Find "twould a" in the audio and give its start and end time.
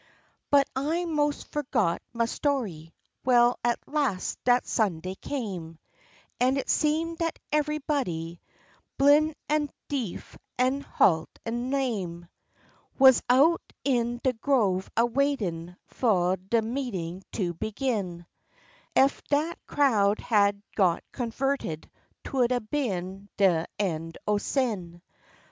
22.23-22.59